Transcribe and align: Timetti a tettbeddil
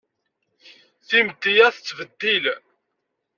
Timetti 1.07 1.53
a 1.67 1.67
tettbeddil 1.75 2.45